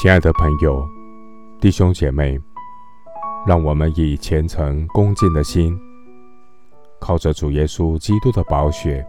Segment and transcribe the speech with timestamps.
[0.00, 0.88] 亲爱的朋友、
[1.60, 2.40] 弟兄姐妹，
[3.46, 5.78] 让我们以虔诚恭敬的心，
[6.98, 9.04] 靠着主耶稣基督的宝血，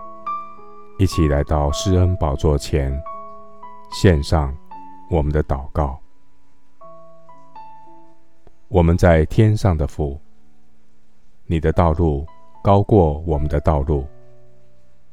[0.99, 2.91] 一起来到施恩宝座前，
[3.93, 4.53] 献上
[5.09, 5.97] 我们的祷告。
[8.67, 10.19] 我们在天上的父，
[11.45, 12.27] 你的道路
[12.61, 14.05] 高过我们的道路，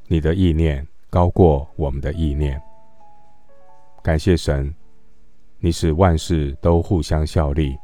[0.08, 2.60] 你的意念高过我们的意念。
[4.02, 4.74] 感谢神，
[5.60, 7.76] 你使万事都互相效力，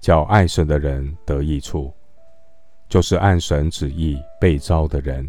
[0.00, 1.92] 叫爱神的人得益处，
[2.88, 5.28] 就是按神旨意被召的人。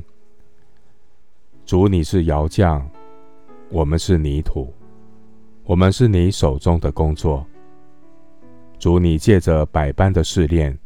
[1.66, 2.88] 主，你是窑匠，
[3.70, 4.72] 我们是泥土，
[5.64, 7.44] 我们是你手中的工作。
[8.78, 10.78] 主，你借着百般的试炼，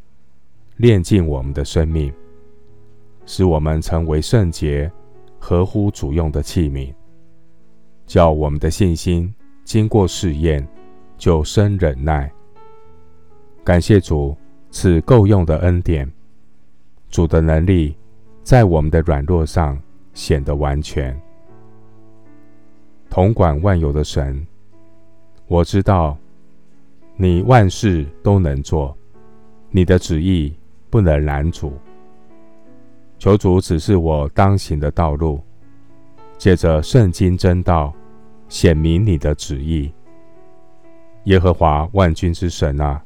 [0.77, 2.13] 炼尽我们的生命，
[3.25, 4.89] 使我们成为圣洁、
[5.39, 6.93] 合乎主用的器皿，
[8.05, 10.65] 叫我们的信心经过试验，
[11.17, 12.31] 就生忍耐。
[13.63, 14.35] 感谢主
[14.71, 16.11] 赐够用的恩典，
[17.09, 17.95] 主的能力
[18.43, 19.81] 在我们的软弱上
[20.13, 21.19] 显得完全。
[23.09, 24.45] 统管万有的神，
[25.47, 26.17] 我知道。
[27.17, 28.93] 你万事都能做，
[29.71, 30.53] 你的旨意
[30.89, 31.71] 不能拦阻。
[33.17, 35.41] 求主指示我当行的道路，
[36.37, 37.93] 借着圣经真道
[38.49, 39.93] 显明你的旨意。
[41.25, 43.01] 耶和华万军之神啊，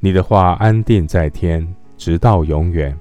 [0.00, 1.66] 你的话安定在天，
[1.96, 2.98] 直到永远。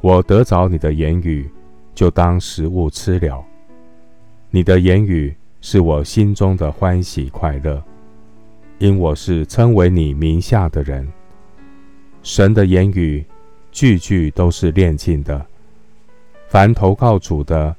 [0.00, 1.50] 我得着你的言语，
[1.94, 3.44] 就当食物吃了。
[4.50, 7.82] 你的言语是我心中的欢喜快乐。
[8.78, 11.06] 因我是称为你名下的人，
[12.22, 13.24] 神的言语
[13.70, 15.44] 句句都是炼净的。
[16.48, 17.74] 凡投靠主的，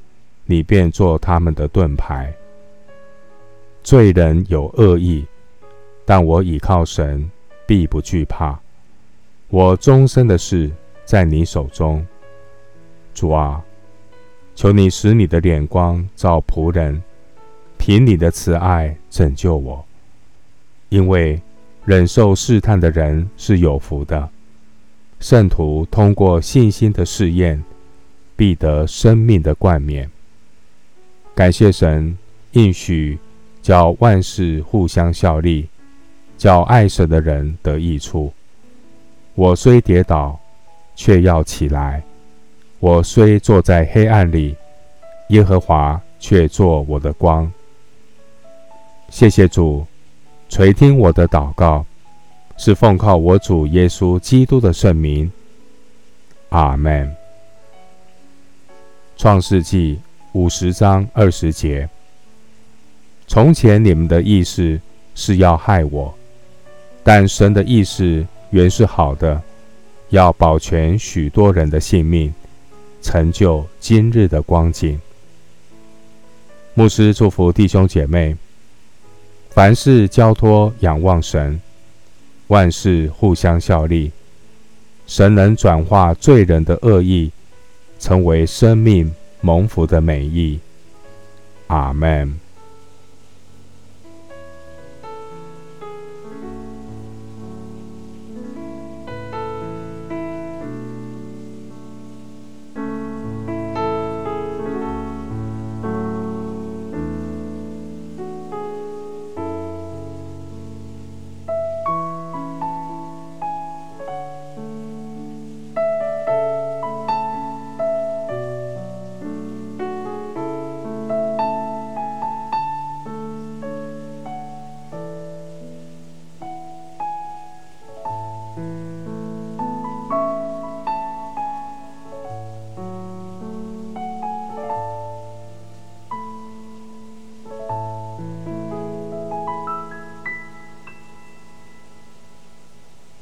[0.45, 2.33] 你便做他们的盾牌。
[3.83, 5.25] 罪人有恶意，
[6.05, 7.29] 但我倚靠神，
[7.65, 8.59] 必不惧怕。
[9.49, 10.71] 我终身的事
[11.03, 12.05] 在你手中，
[13.13, 13.63] 主啊，
[14.53, 17.01] 求你使你的脸光照仆人，
[17.77, 19.83] 凭你的慈爱拯救我。
[20.89, 21.41] 因为
[21.83, 24.29] 忍受试探的人是有福的，
[25.19, 27.63] 圣徒通过信心的试验，
[28.35, 30.09] 必得生命的冠冕。
[31.33, 32.17] 感谢神
[32.51, 33.17] 应许，
[33.61, 35.67] 叫万事互相效力，
[36.37, 38.31] 叫爱神的人得益处。
[39.33, 40.39] 我虽跌倒，
[40.95, 42.01] 却要起来；
[42.79, 44.55] 我虽坐在黑暗里，
[45.29, 47.51] 耶和华却作我的光。
[49.09, 49.85] 谢谢主。
[50.47, 51.83] 垂听我的祷告，
[52.55, 55.29] 是奉靠我主耶稣基督的圣名。
[56.49, 57.13] 阿门。
[59.17, 59.99] 创世纪
[60.33, 61.89] 五十章二十节：
[63.27, 64.79] 从前你们的意思
[65.15, 66.13] 是要害我，
[67.07, 69.39] 但神的意思原是好的，
[70.09, 72.33] 要保全许多人的性命，
[72.99, 74.99] 成就今日的光景。
[76.73, 78.35] 牧师祝福弟兄姐妹。
[79.51, 81.61] 凡事交托仰望神，
[82.47, 84.11] 万事互相效力。
[85.05, 87.31] 神能转化罪人的恶意，
[87.99, 90.59] 成为生命蒙福的美意。
[91.67, 92.39] 阿门。